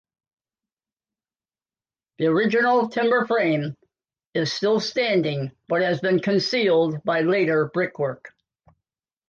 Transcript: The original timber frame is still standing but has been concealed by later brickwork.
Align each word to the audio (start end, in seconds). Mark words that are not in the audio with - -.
The 2.17 2.25
original 2.25 2.89
timber 2.89 3.27
frame 3.27 3.75
is 4.33 4.51
still 4.51 4.79
standing 4.79 5.51
but 5.67 5.83
has 5.83 5.99
been 6.01 6.21
concealed 6.21 7.03
by 7.03 7.21
later 7.21 7.69
brickwork. 7.71 8.33